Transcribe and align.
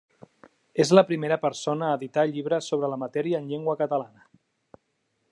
És 0.83 0.91
la 0.99 1.03
primera 1.09 1.35
persona 1.43 1.89
a 1.89 1.99
editar 1.99 2.23
llibres 2.31 2.69
sobre 2.73 2.89
la 2.93 2.99
matèria 3.03 3.41
en 3.43 3.49
llengua 3.51 3.77
catalana. 3.83 4.25